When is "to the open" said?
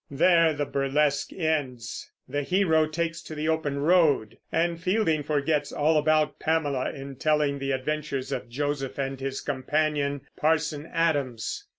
3.21-3.77